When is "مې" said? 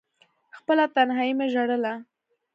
1.37-1.47